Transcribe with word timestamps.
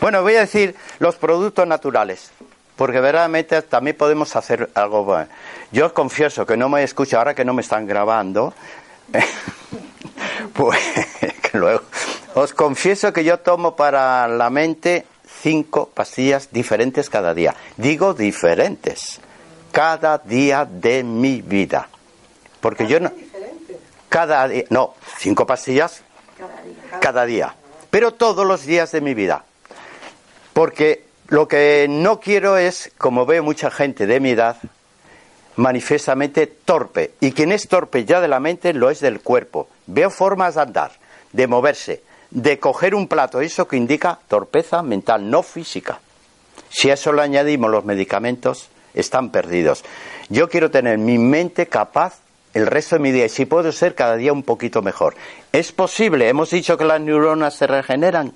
Bueno, 0.00 0.20
voy 0.20 0.36
a 0.36 0.40
decir 0.40 0.74
los 0.98 1.16
productos 1.16 1.66
naturales, 1.66 2.30
porque 2.76 3.00
verdaderamente 3.00 3.62
también 3.62 3.96
podemos 3.96 4.36
hacer 4.36 4.68
algo 4.74 5.04
bueno. 5.04 5.28
Yo 5.72 5.86
os 5.86 5.92
confieso 5.92 6.44
que 6.44 6.58
no 6.58 6.68
me 6.68 6.82
escucho 6.82 7.16
ahora 7.16 7.34
que 7.34 7.46
no 7.46 7.54
me 7.54 7.62
están 7.62 7.86
grabando. 7.86 8.52
pues 10.52 10.78
luego 11.54 11.82
os 12.34 12.52
confieso 12.52 13.12
que 13.12 13.24
yo 13.24 13.38
tomo 13.38 13.76
para 13.76 14.28
la 14.28 14.50
mente 14.50 15.06
cinco 15.40 15.88
pastillas 15.94 16.50
diferentes 16.52 17.08
cada 17.08 17.32
día. 17.32 17.54
Digo 17.78 18.12
diferentes 18.12 19.20
cada 19.72 20.18
día 20.18 20.66
de 20.66 21.02
mi 21.02 21.40
vida. 21.40 21.88
Porque 22.64 22.86
yo 22.86 22.98
no. 22.98 23.12
Cada 24.08 24.48
día. 24.48 24.64
No, 24.70 24.94
cinco 25.18 25.46
pastillas 25.46 26.02
cada 26.98 27.26
día. 27.26 27.54
Pero 27.90 28.14
todos 28.14 28.46
los 28.46 28.64
días 28.64 28.90
de 28.90 29.02
mi 29.02 29.12
vida. 29.12 29.44
Porque 30.54 31.04
lo 31.28 31.46
que 31.46 31.88
no 31.90 32.20
quiero 32.20 32.56
es, 32.56 32.90
como 32.96 33.26
veo 33.26 33.42
mucha 33.42 33.70
gente 33.70 34.06
de 34.06 34.18
mi 34.18 34.30
edad, 34.30 34.56
manifiestamente 35.56 36.46
torpe. 36.46 37.12
Y 37.20 37.32
quien 37.32 37.52
es 37.52 37.68
torpe 37.68 38.06
ya 38.06 38.22
de 38.22 38.28
la 38.28 38.40
mente 38.40 38.72
lo 38.72 38.88
es 38.88 39.00
del 39.00 39.20
cuerpo. 39.20 39.68
Veo 39.86 40.08
formas 40.08 40.54
de 40.54 40.62
andar, 40.62 40.92
de 41.32 41.46
moverse, 41.46 42.02
de 42.30 42.58
coger 42.58 42.94
un 42.94 43.08
plato, 43.08 43.42
eso 43.42 43.68
que 43.68 43.76
indica 43.76 44.18
torpeza 44.26 44.82
mental, 44.82 45.28
no 45.28 45.42
física. 45.42 46.00
Si 46.70 46.88
a 46.88 46.94
eso 46.94 47.12
le 47.12 47.20
añadimos 47.20 47.70
los 47.70 47.84
medicamentos, 47.84 48.70
están 48.94 49.28
perdidos. 49.28 49.84
Yo 50.30 50.48
quiero 50.48 50.70
tener 50.70 50.96
mi 50.96 51.18
mente 51.18 51.66
capaz 51.66 52.23
el 52.54 52.66
resto 52.66 52.96
de 52.96 53.00
mi 53.00 53.12
día 53.12 53.26
y 53.26 53.28
si 53.28 53.44
puedo 53.46 53.70
ser 53.72 53.94
cada 53.94 54.16
día 54.16 54.32
un 54.32 54.42
poquito 54.42 54.80
mejor. 54.82 55.14
Es 55.52 55.72
posible, 55.72 56.28
hemos 56.28 56.50
dicho 56.50 56.76
que 56.78 56.84
las 56.84 57.00
neuronas 57.00 57.54
se 57.54 57.66
regeneran, 57.66 58.32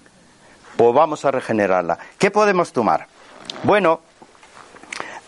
pues 0.76 0.94
vamos 0.94 1.24
a 1.24 1.30
regenerarla. 1.30 1.98
¿Qué 2.18 2.30
podemos 2.30 2.72
tomar? 2.72 3.06
Bueno, 3.62 4.00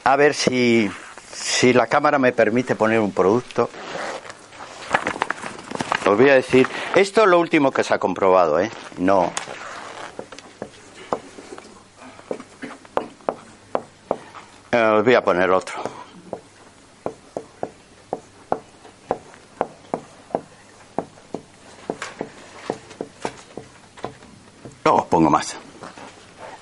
a 0.05 0.16
ver 0.16 0.34
si, 0.34 0.91
si 1.33 1.72
la 1.72 1.86
cámara 1.86 2.18
me 2.18 2.33
permite 2.33 2.74
poner 2.74 3.00
un 3.00 3.12
producto. 3.12 3.70
Os 6.06 6.16
voy 6.16 6.30
a 6.30 6.34
decir, 6.34 6.66
esto 6.96 7.22
es 7.22 7.28
lo 7.28 7.38
último 7.38 7.70
que 7.70 7.84
se 7.84 7.94
ha 7.94 7.98
comprobado, 7.98 8.58
¿eh? 8.61 8.70
No, 8.98 9.33
Eh, 14.72 14.80
os 14.80 15.05
voy 15.05 15.14
a 15.14 15.24
poner 15.24 15.50
otro. 15.50 15.83
Más. 25.30 25.57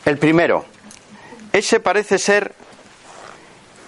El 0.05 0.19
primero. 0.19 0.65
Ese 1.53 1.81
parece 1.81 2.19
ser 2.19 2.55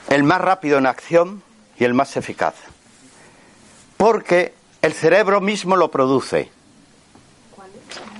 el 0.08 0.24
más 0.24 0.40
rápido 0.40 0.78
en 0.78 0.86
acción 0.86 1.42
y 1.78 1.84
el 1.84 1.94
más 1.94 2.16
eficaz. 2.16 2.54
Porque 3.96 4.54
el 4.82 4.94
cerebro 4.94 5.40
mismo 5.40 5.76
lo 5.76 5.90
produce. 5.90 6.50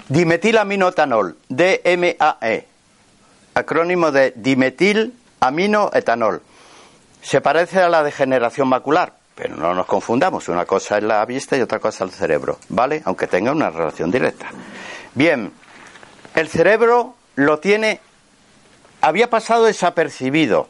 Dimetilaminoetanol, 0.09 1.39
DMAE, 1.49 2.67
acrónimo 3.55 4.13
de 4.13 4.33
dimetil 4.37 5.15
aminoetanol. 5.41 6.43
Se 7.23 7.41
parece 7.41 7.81
a 7.81 7.89
la 7.89 8.03
degeneración 8.03 8.69
macular, 8.69 9.15
pero 9.35 9.57
no 9.57 9.75
nos 9.75 9.87
confundamos. 9.87 10.49
Una 10.49 10.67
cosa 10.67 10.99
es 10.99 11.05
la 11.05 11.25
vista 11.25 11.57
y 11.57 11.63
otra 11.63 11.79
cosa 11.79 12.05
es 12.05 12.11
el 12.11 12.17
cerebro, 12.17 12.59
¿vale? 12.69 13.03
Aunque 13.05 13.27
tenga 13.27 13.53
una 13.53 13.71
relación 13.71 14.11
directa. 14.11 14.51
Bien, 15.15 15.53
el 16.41 16.49
cerebro 16.49 17.15
lo 17.37 17.59
tiene, 17.59 18.01
había 19.01 19.31
pasado 19.31 19.65
desapercibido 19.65 20.69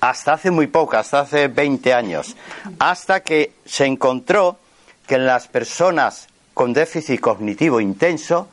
hasta 0.00 0.34
hace 0.34 0.50
muy 0.50 0.66
poco, 0.66 0.96
hasta 0.96 1.20
hace 1.20 1.48
20 1.48 1.94
años, 1.94 2.36
hasta 2.78 3.20
que 3.20 3.52
se 3.64 3.86
encontró 3.86 4.58
que 5.06 5.14
en 5.16 5.26
las 5.26 5.48
personas 5.48 6.28
con 6.54 6.72
déficit 6.72 7.20
cognitivo 7.20 7.80
intenso 7.80 8.48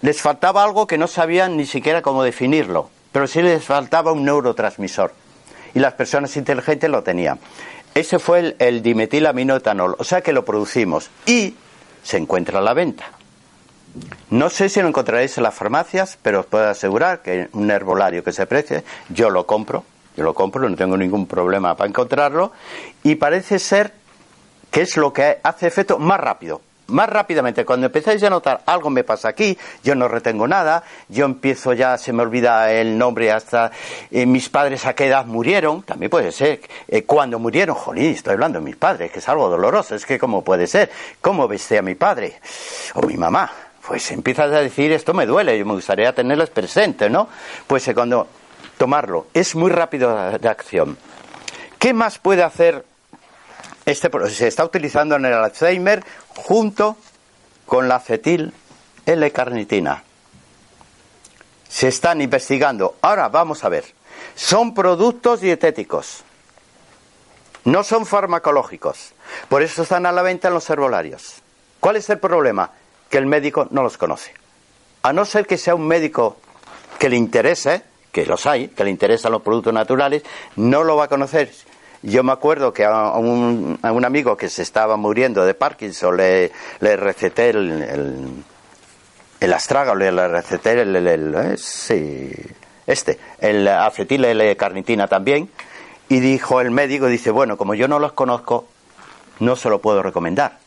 les 0.00 0.20
faltaba 0.20 0.64
algo 0.64 0.86
que 0.86 0.98
no 0.98 1.06
sabían 1.06 1.56
ni 1.56 1.66
siquiera 1.66 2.02
cómo 2.02 2.22
definirlo 2.22 2.90
pero 3.12 3.26
sí 3.26 3.42
les 3.42 3.62
faltaba 3.62 4.12
un 4.12 4.24
neurotransmisor. 4.24 5.12
Y 5.74 5.78
las 5.78 5.92
personas 5.94 6.36
inteligentes 6.36 6.90
lo 6.90 7.02
tenían. 7.02 7.38
Ese 7.94 8.18
fue 8.18 8.40
el, 8.40 8.56
el 8.58 8.82
dimetilaminoetanol, 8.82 9.96
o 9.98 10.04
sea 10.04 10.22
que 10.22 10.32
lo 10.32 10.44
producimos 10.44 11.10
y 11.26 11.54
se 12.02 12.16
encuentra 12.16 12.58
a 12.58 12.62
la 12.62 12.72
venta. 12.72 13.04
No 14.30 14.50
sé 14.50 14.68
si 14.68 14.80
lo 14.80 14.88
encontraréis 14.88 15.36
en 15.36 15.44
las 15.44 15.54
farmacias, 15.54 16.18
pero 16.22 16.40
os 16.40 16.46
puedo 16.46 16.68
asegurar 16.68 17.20
que 17.20 17.48
un 17.52 17.70
herbolario 17.70 18.24
que 18.24 18.32
se 18.32 18.46
precie, 18.46 18.84
yo 19.08 19.30
lo 19.30 19.46
compro, 19.46 19.84
yo 20.16 20.24
lo 20.24 20.34
compro, 20.34 20.68
no 20.68 20.76
tengo 20.76 20.96
ningún 20.96 21.26
problema 21.26 21.76
para 21.76 21.88
encontrarlo, 21.88 22.52
y 23.02 23.16
parece 23.16 23.58
ser 23.58 23.92
que 24.70 24.82
es 24.82 24.96
lo 24.96 25.12
que 25.12 25.38
hace 25.42 25.66
efecto 25.66 25.98
más 25.98 26.18
rápido 26.18 26.60
más 26.92 27.08
rápidamente, 27.08 27.64
cuando 27.64 27.86
empezáis 27.86 28.22
a 28.22 28.30
notar 28.30 28.62
algo 28.66 28.90
me 28.90 29.02
pasa 29.02 29.28
aquí, 29.28 29.56
yo 29.82 29.94
no 29.94 30.08
retengo 30.08 30.46
nada, 30.46 30.84
yo 31.08 31.24
empiezo 31.24 31.72
ya, 31.72 31.98
se 31.98 32.12
me 32.12 32.22
olvida 32.22 32.70
el 32.72 32.96
nombre 32.96 33.32
hasta 33.32 33.72
eh, 34.10 34.26
mis 34.26 34.48
padres 34.48 34.86
a 34.86 34.94
qué 34.94 35.06
edad 35.06 35.26
murieron, 35.26 35.82
también 35.82 36.10
puede 36.10 36.30
ser, 36.32 36.60
eh, 36.88 37.04
cuando 37.04 37.38
murieron, 37.38 37.74
jolín, 37.74 38.12
estoy 38.12 38.34
hablando 38.34 38.58
de 38.58 38.64
mis 38.64 38.76
padres, 38.76 39.10
que 39.10 39.18
es 39.18 39.28
algo 39.28 39.48
doloroso, 39.48 39.94
es 39.94 40.06
que 40.06 40.18
cómo 40.18 40.44
puede 40.44 40.66
ser, 40.66 40.90
cómo 41.20 41.48
besé 41.48 41.78
a 41.78 41.82
mi 41.82 41.94
padre 41.94 42.40
o 42.94 43.02
mi 43.02 43.16
mamá, 43.16 43.50
pues 43.86 44.10
empiezas 44.10 44.52
a 44.52 44.60
decir 44.60 44.92
esto 44.92 45.14
me 45.14 45.26
duele, 45.26 45.58
yo 45.58 45.66
me 45.66 45.74
gustaría 45.74 46.14
tenerlos 46.14 46.50
presentes, 46.50 47.10
¿no? 47.10 47.28
Pues 47.66 47.86
eh, 47.88 47.94
cuando 47.94 48.28
tomarlo, 48.78 49.26
es 49.34 49.54
muy 49.54 49.70
rápido 49.70 50.38
de 50.38 50.48
acción. 50.48 50.96
¿Qué 51.78 51.92
más 51.92 52.18
puede 52.18 52.42
hacer 52.42 52.84
este 53.84 54.10
se 54.30 54.46
está 54.46 54.64
utilizando 54.64 55.16
en 55.16 55.24
el 55.24 55.34
Alzheimer 55.34 56.04
junto 56.36 56.96
con 57.66 57.88
la 57.88 57.96
acetil 57.96 58.52
L-carnitina. 59.06 60.04
Se 61.68 61.88
están 61.88 62.20
investigando. 62.20 62.96
Ahora 63.02 63.28
vamos 63.28 63.64
a 63.64 63.68
ver. 63.68 63.84
Son 64.36 64.74
productos 64.74 65.40
dietéticos. 65.40 66.22
No 67.64 67.82
son 67.82 68.06
farmacológicos. 68.06 69.14
Por 69.48 69.62
eso 69.62 69.82
están 69.82 70.06
a 70.06 70.12
la 70.12 70.22
venta 70.22 70.48
en 70.48 70.54
los 70.54 70.68
herbolarios. 70.68 71.42
¿Cuál 71.80 71.96
es 71.96 72.08
el 72.10 72.18
problema? 72.18 72.70
Que 73.12 73.18
el 73.18 73.26
médico 73.26 73.68
no 73.70 73.84
los 73.84 73.96
conoce. 73.96 74.34
A 75.02 75.12
no 75.12 75.24
ser 75.24 75.46
que 75.46 75.56
sea 75.56 75.76
un 75.76 75.86
médico 75.86 76.38
que 76.98 77.08
le 77.08 77.16
interese, 77.16 77.84
que 78.10 78.26
los 78.26 78.44
hay, 78.46 78.68
que 78.68 78.82
le 78.82 78.90
interesan 78.90 79.30
los 79.30 79.42
productos 79.42 79.72
naturales, 79.72 80.24
no 80.56 80.82
lo 80.82 80.96
va 80.96 81.04
a 81.04 81.08
conocer 81.08 81.48
yo 82.02 82.24
me 82.24 82.32
acuerdo 82.32 82.72
que 82.72 82.84
a 82.84 83.12
un, 83.12 83.78
amigo 84.04 84.36
que 84.36 84.48
se 84.48 84.62
estaba 84.62 84.96
muriendo 84.96 85.44
de 85.44 85.54
Parkinson 85.54 86.16
le, 86.16 86.50
receté 86.80 87.50
el, 87.50 87.82
el, 87.82 88.44
el 89.40 89.52
astrago, 89.52 89.94
le, 89.94 90.10
receté 90.28 90.80
el, 90.80 90.96
el, 90.96 91.34
eh, 91.34 91.56
sí, 91.56 92.32
este, 92.86 93.18
el 93.38 93.68
acetil 93.68 94.24
L-carnitina 94.24 95.06
también, 95.06 95.48
y 96.08 96.18
dijo 96.18 96.60
el 96.60 96.72
médico, 96.72 97.06
dice, 97.06 97.30
bueno, 97.30 97.56
como 97.56 97.74
yo 97.74 97.86
no 97.86 98.00
los 98.00 98.12
conozco, 98.12 98.66
no 99.38 99.54
se 99.54 99.70
lo 99.70 99.80
puedo 99.80 100.02
recomendar. 100.02 100.61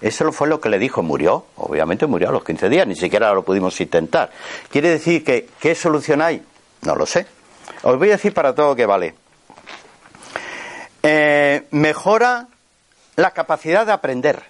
Eso 0.00 0.30
fue 0.32 0.48
lo 0.48 0.60
que 0.60 0.68
le 0.68 0.78
dijo, 0.78 1.02
murió, 1.02 1.46
obviamente 1.56 2.06
murió 2.06 2.28
a 2.28 2.32
los 2.32 2.44
15 2.44 2.68
días, 2.68 2.86
ni 2.86 2.94
siquiera 2.94 3.32
lo 3.32 3.42
pudimos 3.44 3.80
intentar. 3.80 4.30
¿Quiere 4.70 4.90
decir 4.90 5.24
que 5.24 5.48
qué 5.58 5.74
solución 5.74 6.22
hay? 6.22 6.42
No 6.82 6.94
lo 6.94 7.04
sé. 7.06 7.26
Os 7.82 7.98
voy 7.98 8.08
a 8.08 8.12
decir 8.12 8.32
para 8.32 8.54
todo 8.54 8.76
que 8.76 8.86
vale. 8.86 9.14
Eh, 11.02 11.66
mejora 11.72 12.46
la 13.16 13.32
capacidad 13.32 13.86
de 13.86 13.92
aprender. 13.92 14.42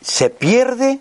Se 0.00 0.30
pierde 0.30 1.00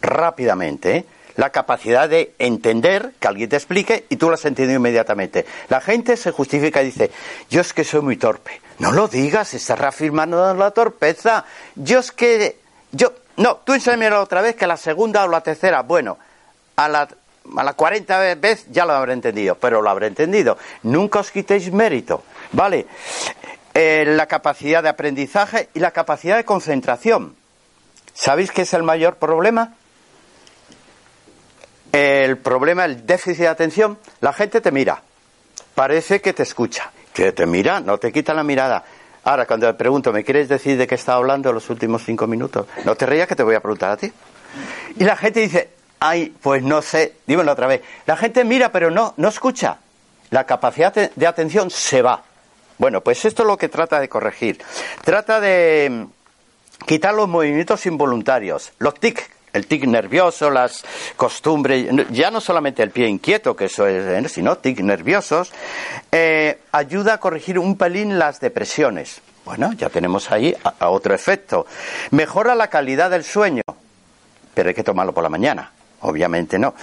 rápidamente. 0.00 0.96
¿eh? 0.96 1.04
la 1.36 1.50
capacidad 1.50 2.08
de 2.08 2.34
entender 2.38 3.12
que 3.18 3.28
alguien 3.28 3.48
te 3.48 3.56
explique 3.56 4.06
y 4.08 4.16
tú 4.16 4.28
lo 4.28 4.34
has 4.34 4.44
entendido 4.44 4.78
inmediatamente. 4.78 5.44
La 5.68 5.80
gente 5.80 6.16
se 6.16 6.30
justifica 6.30 6.82
y 6.82 6.86
dice, 6.86 7.10
yo 7.50 7.60
es 7.60 7.72
que 7.72 7.84
soy 7.84 8.02
muy 8.02 8.16
torpe. 8.16 8.60
No 8.78 8.92
lo 8.92 9.08
digas, 9.08 9.54
estás 9.54 9.78
reafirmando 9.78 10.54
la 10.54 10.70
torpeza. 10.72 11.44
Yo 11.76 12.00
es 12.00 12.12
que, 12.12 12.58
yo, 12.92 13.12
no, 13.36 13.56
tú 13.58 13.72
enséñame 13.72 14.10
otra 14.12 14.42
vez 14.42 14.56
que 14.56 14.66
la 14.66 14.76
segunda 14.76 15.24
o 15.24 15.28
la 15.28 15.40
tercera, 15.42 15.82
bueno, 15.82 16.18
a 16.76 16.88
la, 16.88 17.08
a 17.56 17.64
la 17.64 17.72
40 17.74 18.34
vez 18.36 18.66
ya 18.70 18.84
lo 18.84 18.92
habré 18.92 19.12
entendido, 19.12 19.54
pero 19.56 19.80
lo 19.80 19.90
habré 19.90 20.08
entendido. 20.08 20.58
Nunca 20.82 21.20
os 21.20 21.30
quitéis 21.30 21.72
mérito, 21.72 22.24
¿vale? 22.52 22.86
Eh, 23.74 24.04
la 24.06 24.26
capacidad 24.26 24.82
de 24.82 24.88
aprendizaje 24.88 25.68
y 25.74 25.80
la 25.80 25.90
capacidad 25.90 26.36
de 26.36 26.44
concentración. 26.44 27.36
¿Sabéis 28.12 28.52
qué 28.52 28.62
es 28.62 28.72
el 28.74 28.84
mayor 28.84 29.16
problema? 29.16 29.74
El 31.90 32.38
problema, 32.38 32.84
el 32.84 33.06
déficit 33.06 33.42
de 33.42 33.48
atención. 33.48 33.98
La 34.20 34.32
gente 34.32 34.60
te 34.60 34.70
mira, 34.70 35.02
parece 35.74 36.20
que 36.20 36.32
te 36.32 36.44
escucha, 36.44 36.92
que 37.14 37.32
te 37.32 37.46
mira, 37.46 37.80
no 37.80 37.96
te 37.96 38.12
quita 38.12 38.34
la 38.34 38.42
mirada. 38.42 38.84
Ahora, 39.22 39.46
cuando 39.46 39.66
le 39.66 39.74
pregunto, 39.74 40.12
¿me 40.12 40.24
quieres 40.24 40.48
decir 40.48 40.76
de 40.76 40.86
qué 40.86 40.96
está 40.96 41.14
hablando 41.14 41.50
los 41.52 41.70
últimos 41.70 42.04
cinco 42.04 42.26
minutos? 42.26 42.66
No 42.84 42.94
te 42.94 43.06
rías 43.06 43.26
que 43.26 43.36
te 43.36 43.42
voy 43.42 43.54
a 43.54 43.60
preguntar 43.60 43.92
a 43.92 43.96
ti. 43.96 44.12
Y 44.96 45.04
la 45.04 45.16
gente 45.16 45.40
dice, 45.40 45.70
ay, 46.00 46.34
pues 46.42 46.62
no 46.62 46.82
sé, 46.82 47.14
dímelo 47.26 47.52
otra 47.52 47.68
vez. 47.68 47.80
La 48.04 48.16
gente 48.16 48.44
mira, 48.44 48.70
pero 48.70 48.90
no, 48.90 49.14
no 49.16 49.28
escucha. 49.28 49.78
La 50.30 50.44
capacidad 50.44 50.92
de 50.92 51.26
atención 51.26 51.70
se 51.70 52.02
va. 52.02 52.22
Bueno, 52.76 53.00
pues 53.00 53.24
esto 53.24 53.44
es 53.44 53.46
lo 53.46 53.56
que 53.56 53.68
trata 53.68 54.00
de 54.00 54.08
corregir. 54.08 54.60
Trata 55.04 55.40
de 55.40 55.88
mm, 55.90 56.84
quitar 56.84 57.14
los 57.14 57.28
movimientos 57.28 57.86
involuntarios, 57.86 58.72
los 58.78 58.94
tics, 58.98 59.30
el 59.54 59.66
tic 59.66 59.86
nervioso, 59.86 60.50
las 60.50 60.84
costumbres, 61.16 61.88
ya 62.10 62.30
no 62.30 62.42
solamente 62.42 62.82
el 62.82 62.90
pie 62.90 63.08
inquieto, 63.08 63.56
que 63.56 63.64
eso 63.64 63.86
es, 63.86 64.04
¿eh? 64.04 64.28
sino 64.28 64.58
tic 64.58 64.80
nerviosos, 64.80 65.50
eh, 66.12 66.58
ayuda 66.72 67.14
a 67.14 67.18
corregir 67.18 67.58
un 67.58 67.78
pelín 67.78 68.18
las 68.18 68.40
depresiones. 68.40 69.22
Bueno, 69.46 69.72
ya 69.72 69.88
tenemos 69.88 70.30
ahí 70.30 70.54
a, 70.78 70.90
otro 70.90 71.14
efecto. 71.14 71.66
Mejora 72.10 72.54
la 72.54 72.68
calidad 72.68 73.10
del 73.10 73.24
sueño, 73.24 73.62
pero 74.52 74.68
hay 74.68 74.74
que 74.74 74.84
tomarlo 74.84 75.14
por 75.14 75.22
la 75.22 75.30
mañana, 75.30 75.72
obviamente 76.00 76.58
no. 76.58 76.74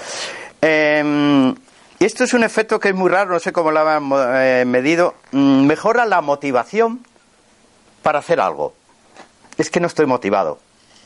Y 2.01 2.05
esto 2.05 2.23
es 2.23 2.33
un 2.33 2.43
efecto 2.43 2.79
que 2.79 2.89
es 2.89 2.95
muy 2.95 3.11
raro, 3.11 3.33
no 3.33 3.39
sé 3.39 3.53
cómo 3.53 3.69
lo 3.69 3.87
han 3.87 4.09
eh, 4.11 4.63
medido. 4.65 5.13
Mm, 5.33 5.67
mejora 5.67 6.03
la 6.07 6.19
motivación 6.21 7.05
para 8.01 8.17
hacer 8.17 8.39
algo. 8.39 8.73
Es 9.59 9.69
que 9.69 9.79
no 9.79 9.85
estoy 9.85 10.07
motivado. 10.07 10.57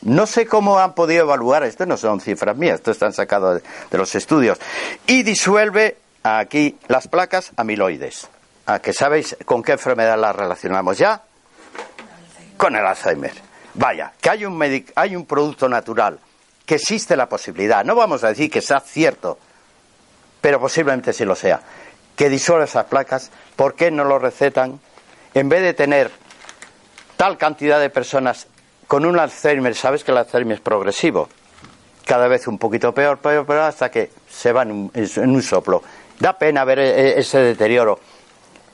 No 0.02 0.26
sé 0.26 0.46
cómo 0.46 0.78
han 0.78 0.94
podido 0.94 1.24
evaluar 1.24 1.64
esto, 1.64 1.86
no 1.86 1.96
son 1.96 2.20
cifras 2.20 2.56
mías, 2.56 2.76
esto 2.76 2.90
están 2.90 3.12
sacado 3.12 3.54
de, 3.54 3.62
los 3.92 4.14
estudios. 4.14 4.58
Y 5.06 5.22
disuelve 5.22 5.96
aquí 6.22 6.76
las 6.88 7.08
placas 7.08 7.52
amiloides. 7.56 8.28
¿A 8.66 8.80
que 8.80 8.92
sabéis 8.92 9.36
con 9.44 9.62
qué 9.62 9.72
enfermedad 9.72 10.18
las 10.18 10.34
relacionamos 10.34 10.98
ya? 10.98 11.22
Con 12.56 12.74
el 12.74 12.84
Alzheimer. 12.84 13.32
Vaya, 13.74 14.12
que 14.20 14.30
hay 14.30 14.44
un, 14.44 14.84
hay 14.94 15.16
un 15.16 15.26
producto 15.26 15.68
natural, 15.68 16.18
que 16.64 16.76
existe 16.76 17.16
la 17.16 17.28
posibilidad. 17.28 17.84
No 17.84 17.94
vamos 17.94 18.24
a 18.24 18.28
decir 18.28 18.50
que 18.50 18.60
sea 18.60 18.80
cierto, 18.80 19.38
pero 20.40 20.60
posiblemente 20.60 21.12
sí 21.12 21.24
lo 21.24 21.36
sea, 21.36 21.60
que 22.16 22.28
disuelve 22.28 22.64
esas 22.64 22.86
placas, 22.86 23.30
¿por 23.54 23.74
qué 23.74 23.90
no 23.90 24.04
lo 24.04 24.18
recetan? 24.18 24.80
En 25.34 25.48
vez 25.48 25.62
de 25.62 25.74
tener 25.74 26.10
tal 27.16 27.38
cantidad 27.38 27.78
de 27.78 27.90
personas 27.90 28.48
con 28.86 29.04
un 29.04 29.18
Alzheimer, 29.18 29.74
sabes 29.74 30.04
que 30.04 30.12
el 30.12 30.18
Alzheimer 30.18 30.56
es 30.56 30.60
progresivo, 30.60 31.28
cada 32.04 32.28
vez 32.28 32.46
un 32.46 32.58
poquito 32.58 32.92
peor, 32.94 33.18
peor, 33.18 33.44
peor, 33.44 33.60
hasta 33.60 33.90
que 33.90 34.10
se 34.28 34.52
va 34.52 34.62
en 34.62 34.90
un, 34.92 35.42
soplo. 35.42 35.82
Da 36.18 36.38
pena 36.38 36.64
ver 36.64 36.78
e, 36.78 36.88
e, 36.88 37.20
ese 37.20 37.38
deterioro. 37.38 37.98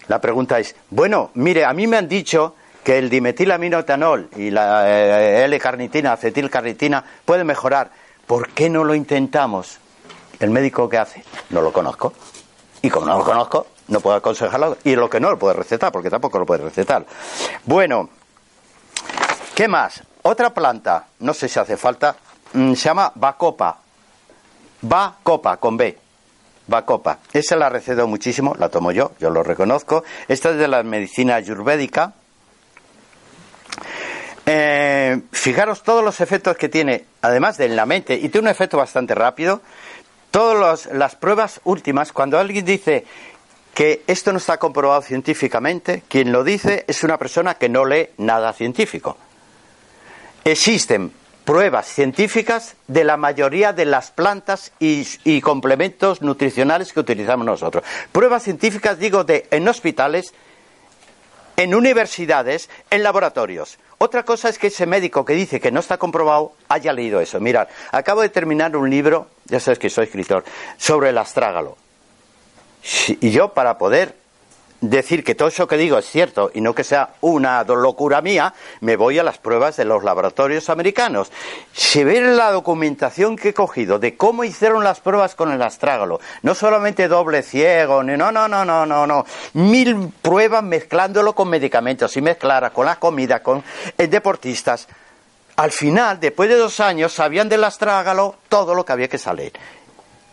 La 0.09 0.21
pregunta 0.21 0.59
es, 0.59 0.77
bueno, 0.91 1.31
mire, 1.35 1.65
a 1.65 1.73
mí 1.73 1.87
me 1.87 1.97
han 1.97 2.09
dicho 2.09 2.55
que 2.85 2.99
el 2.99 3.09
dimetilaminoetanol 3.09 4.29
y 4.37 4.51
la 4.51 4.89
eh, 4.89 5.45
L-carnitina, 5.45 6.13
acetilcarnitina 6.13 7.05
puede 7.25 7.45
mejorar. 7.45 7.91
¿Por 8.27 8.51
qué 8.51 8.69
no 8.69 8.85
lo 8.85 8.95
intentamos? 8.95 9.79
¿El 10.39 10.51
médico 10.51 10.89
qué 10.89 10.99
hace? 10.99 11.25
No 11.51 11.63
lo 11.63 11.73
conozco. 11.73 12.13
Y 12.83 12.91
como 12.91 13.07
no 13.07 13.19
lo 13.19 13.25
conozco, 13.25 13.69
no 13.89 14.01
puedo 14.01 14.17
aconsejarlo. 14.17 14.77
Y 14.85 14.97
lo 14.97 15.09
que 15.09 15.21
no 15.21 15.31
lo 15.31 15.39
puede 15.39 15.55
recetar, 15.55 15.93
porque 15.93 16.11
tampoco 16.11 16.39
lo 16.39 16.47
puede 16.47 16.65
recetar. 16.65 17.07
Bueno, 17.65 18.11
¿qué 19.55 19.69
más? 19.69 20.03
Otra 20.23 20.55
planta, 20.55 21.07
no 21.21 21.35
sé 21.35 21.49
si 21.49 21.59
hace 21.59 21.77
falta, 21.77 22.17
mm, 22.53 22.75
se 22.75 22.85
llama 22.85 23.13
Bacopa. 23.15 23.79
Bacopa, 24.81 25.57
con 25.59 25.77
B. 25.77 25.99
Bacopa. 26.67 27.19
Esa 27.33 27.57
la 27.57 27.69
receto 27.69 28.07
muchísimo, 28.07 28.55
la 28.59 28.69
tomo 28.69 28.93
yo, 28.93 29.13
yo 29.19 29.31
lo 29.31 29.43
reconozco. 29.43 30.05
Esta 30.29 30.51
es 30.51 30.59
de 30.59 30.69
la 30.69 30.83
medicina 30.83 31.37
ayurvédica. 31.37 32.15
Eh, 34.47 35.23
fijaros 35.31 35.83
todos 35.83 36.05
los 36.05 36.21
efectos 36.21 36.57
que 36.57 36.69
tiene, 36.69 37.05
además 37.21 37.59
de 37.59 37.67
en 37.67 37.77
la 37.77 37.87
mente, 37.87 38.15
y 38.15 38.29
tiene 38.29 38.47
un 38.47 38.53
efecto 38.53 38.77
bastante 38.77 39.15
rápido. 39.15 39.61
Todas 40.31 40.87
las 40.87 41.15
pruebas 41.17 41.61
últimas, 41.65 42.13
cuando 42.13 42.39
alguien 42.39 42.65
dice 42.65 43.05
que 43.75 44.03
esto 44.07 44.33
no 44.33 44.39
está 44.39 44.59
comprobado 44.59 45.03
científicamente, 45.03 46.03
quien 46.09 46.33
lo 46.33 46.45
dice 46.45 46.85
es 46.89 47.05
una 47.05 47.19
persona 47.19 47.55
que 47.55 47.69
no 47.69 47.85
lee 47.85 48.11
nada 48.19 48.53
científico. 48.53 49.17
Existen 50.45 51.13
pruebas 51.45 51.87
científicas 51.87 52.77
de 52.89 53.05
la 53.05 53.17
mayoría 53.17 53.73
de 53.73 53.85
las 53.85 54.11
plantas 54.11 54.73
y, 54.79 55.41
complementos 55.41 56.23
nutricionales 56.23 56.93
que 56.93 57.01
utilizamos 57.01 57.47
nosotros. 57.47 57.85
Pruebas 58.13 58.43
científicas, 58.43 58.99
digo, 58.99 59.25
de 59.25 59.47
en 59.51 59.67
hospitales, 59.69 60.35
en 61.57 61.75
universidades, 61.75 62.71
en 62.91 63.03
laboratorios. 63.03 63.79
Otra 63.99 64.25
cosa 64.25 64.49
es 64.49 64.59
que 64.59 64.69
ese 64.69 64.87
médico 64.87 65.25
que 65.25 65.35
dice 65.35 65.61
que 65.61 65.71
no 65.71 65.81
está 65.81 65.97
comprobado 65.97 66.55
haya 66.69 66.93
leído 66.93 67.21
eso. 67.21 67.39
Mirad, 67.39 67.69
acabo 67.93 68.23
de 68.23 68.29
terminar 68.29 68.77
un 68.77 68.91
libro, 68.91 69.29
ya 69.45 69.61
sabes 69.61 69.79
que 69.79 69.91
soy 69.91 70.05
escritor, 70.05 70.45
sobre 70.77 71.11
el 71.11 71.19
astrágalo. 71.19 71.77
Y 73.21 73.31
yo 73.31 73.55
para 73.55 73.79
poder 73.79 74.17
decir 74.83 75.23
que 75.25 75.35
todo 75.35 75.49
eso 75.49 75.67
que 75.67 75.77
digo 75.77 75.97
es 75.97 76.07
cierto 76.07 76.51
y 76.53 76.61
no 76.61 76.75
que 76.75 76.85
sea 76.85 77.15
una 77.21 77.63
locura 77.63 78.21
mía, 78.21 78.53
me 78.81 78.97
voy 78.97 79.19
a 79.19 79.23
las 79.23 79.39
pruebas 79.39 79.77
de 79.77 79.85
los 79.85 80.05
laboratorios 80.05 80.69
americanos. 80.69 81.31
Si 81.73 82.05
ven 82.05 82.37
la 82.37 82.51
documentación 82.51 83.37
que 83.37 83.51
he 83.51 83.55
cogido 83.55 83.99
de 83.99 84.17
cómo 84.17 84.45
hicieron 84.45 84.85
las 84.85 85.01
pruebas 85.01 85.35
con 85.35 85.53
el 85.53 85.63
astrágalo, 85.63 86.21
no 86.43 86.55
solamente 86.55 87.09
doble 87.09 87.43
ciego, 87.43 88.03
no, 88.03 88.17
no, 88.17 88.49
no, 88.49 88.65
no, 88.65 88.85
no, 88.85 89.07
no, 89.07 89.25
mil 89.55 90.13
pruebas 90.21 90.65
mezclándolo 90.65 91.33
con 91.33 91.49
medicamentos 91.49 92.17
y 92.17 92.21
mezclara 92.21 92.71
con 92.71 92.85
la 92.85 92.97
comida, 92.97 93.43
con 93.43 93.63
deportistas. 93.97 94.89
Al 95.57 95.71
final, 95.71 96.19
después 96.19 96.49
de 96.49 96.57
dos 96.57 96.81
años, 96.81 97.13
sabían 97.13 97.49
del 97.49 97.63
astrágalo 97.63 98.37
todo 98.49 98.75
lo 98.75 98.85
que 98.85 98.93
había 98.93 99.09
que 99.09 99.19
salir. 99.19 99.53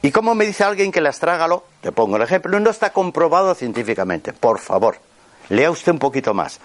¿Y 0.01 0.11
cómo 0.11 0.33
me 0.33 0.45
dice 0.45 0.63
alguien 0.63 0.91
que 0.91 0.99
el 0.99 1.07
astrágalo, 1.07 1.65
te 1.81 1.91
pongo 1.91 2.15
el 2.15 2.21
ejemplo, 2.21 2.57
no 2.59 2.69
está 2.69 2.91
comprobado 2.91 3.53
científicamente? 3.53 4.31
Por 4.31 4.59
favor, 4.59 4.97
lea 5.49 5.69
usted 5.69 5.91
un 5.91 5.99
poquito 5.99 6.33
más. 6.33 6.59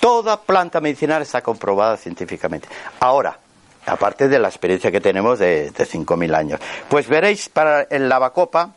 Toda 0.00 0.40
planta 0.40 0.80
medicinal 0.80 1.20
está 1.22 1.42
comprobada 1.42 1.96
científicamente. 1.96 2.68
Ahora, 3.00 3.38
aparte 3.84 4.28
de 4.28 4.38
la 4.38 4.48
experiencia 4.48 4.90
que 4.90 5.00
tenemos 5.00 5.38
de, 5.38 5.70
de 5.70 5.86
5.000 5.86 6.34
años. 6.34 6.60
Pues 6.88 7.08
veréis 7.08 7.48
para 7.48 7.82
el 7.82 8.08
lavacopa, 8.08 8.70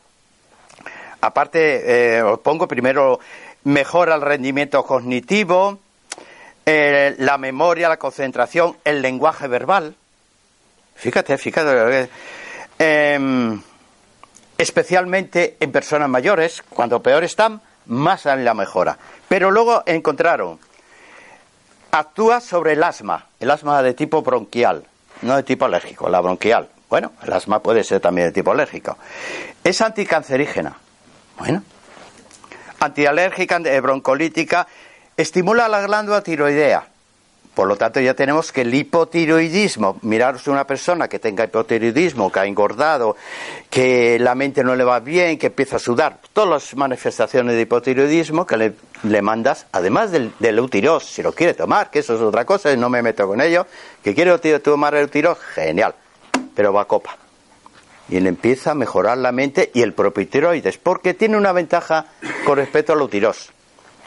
aparte, 1.22 2.18
eh, 2.18 2.24
os 2.24 2.40
pongo 2.40 2.68
primero, 2.68 3.20
mejora 3.64 4.16
el 4.16 4.22
rendimiento 4.22 4.84
cognitivo, 4.84 5.80
eh, 6.66 7.16
la 7.20 7.38
memoria, 7.38 7.88
la 7.88 7.98
concentración, 7.98 8.76
el 8.84 9.02
lenguaje 9.02 9.48
verbal. 9.48 9.96
Fíjate, 10.96 11.38
fíjate. 11.38 12.10
Eh, 12.78 13.60
especialmente 14.62 15.58
en 15.60 15.72
personas 15.72 16.08
mayores, 16.08 16.62
cuando 16.70 17.02
peor 17.02 17.24
están, 17.24 17.62
más 17.88 18.28
en 18.28 18.46
la 18.46 18.54
mejora. 18.54 18.96
Pero 19.28 19.50
luego 19.50 19.82
encontraron, 19.88 20.60
actúa 21.90 22.40
sobre 22.40 22.74
el 22.74 22.84
asma, 22.84 23.26
el 23.40 23.50
asma 23.50 23.82
de 23.82 23.96
tipo 23.96 24.22
bronquial, 24.22 24.86
no 25.24 25.36
de 25.36 25.42
tipo 25.42 25.66
alérgico, 25.66 26.10
la 26.10 26.22
bronquial. 26.22 26.70
Bueno, 26.92 27.12
el 27.24 27.34
asma 27.34 27.64
puede 27.64 27.84
ser 27.84 28.02
también 28.02 28.28
de 28.28 28.34
tipo 28.34 28.52
alérgico. 28.52 29.00
Es 29.64 29.82
anticancerígena. 29.82 30.78
Bueno, 31.40 31.64
antialérgica, 32.80 33.58
eh, 33.66 33.80
broncolítica, 33.80 34.68
estimula 35.18 35.70
la 35.70 35.82
glándula 35.82 36.22
tiroidea. 36.22 36.86
Por 37.54 37.68
lo 37.68 37.76
tanto, 37.76 38.00
ya 38.00 38.14
tenemos 38.14 38.54
que 38.54 38.62
el 38.62 38.74
hipotiroidismo, 38.74 40.00
miraros 40.04 40.48
una 40.48 40.66
persona 40.66 41.10
que 41.10 41.20
tenga 41.20 41.44
hipotiroidismo, 41.44 42.32
que 42.32 42.40
ha 42.40 42.46
engordado, 42.46 43.18
que 43.70 44.18
la 44.20 44.36
mente 44.36 44.64
no 44.64 44.74
le 44.76 44.86
va 44.86 45.02
bien, 45.02 45.38
que 45.38 45.48
empieza 45.48 45.76
a 45.76 45.80
sudar, 45.80 46.20
todas 46.32 46.50
las 46.50 46.76
manifestaciones 46.78 47.56
de 47.56 47.62
hipotiroidismo 47.62 48.46
que 48.46 48.74
le, 49.04 49.22
mandas, 49.22 49.66
además 49.74 50.12
del, 50.12 50.32
del 50.40 50.66
si 51.02 51.22
lo 51.22 51.34
quiere 51.34 51.54
tomar, 51.54 51.90
que 51.90 52.00
eso 52.00 52.16
es 52.16 52.22
otra 52.22 52.46
cosa, 52.46 52.74
no 52.78 52.90
me 52.90 53.02
meto 53.02 53.28
con 53.28 53.42
ello, 53.42 53.68
que 54.02 54.16
quiere 54.16 54.38
tomar 54.60 54.96
el 54.96 55.06
utiros, 55.06 55.38
genial, 55.54 55.94
pero 56.56 56.72
va 56.72 56.84
a 56.84 56.86
copa. 56.86 57.18
y 58.08 58.20
le 58.22 58.30
empieza 58.30 58.72
a 58.72 58.76
mejorar 58.76 59.18
la 59.18 59.34
mente 59.34 59.72
y 59.74 59.82
el 59.82 59.94
propio 59.94 60.26
tiroides, 60.26 60.78
porque 60.78 61.14
tiene 61.14 61.38
una 61.38 61.52
ventaja 61.52 62.06
con 62.46 62.58
respecto 62.58 62.94
al 62.94 63.02
utiros, 63.02 63.52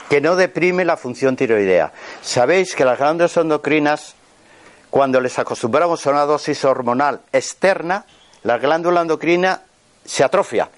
que 0.08 0.20
no 0.20 0.36
deprime 0.36 0.84
la 0.84 0.96
función 0.96 1.36
tiroidea. 1.36 1.92
Sabéis 2.22 2.74
que 2.74 2.84
las 2.84 2.98
glándulas 2.98 3.36
endocrinas, 3.36 4.14
cuando 4.90 5.20
les 5.20 5.38
acostumbramos 5.38 6.06
a 6.06 6.10
una 6.10 6.24
dosis 6.24 6.64
hormonal 6.64 7.20
externa, 7.32 8.06
la 8.42 8.58
glándula 8.58 9.02
endocrina 9.02 9.62
se 10.04 10.24
atrofia 10.24 10.68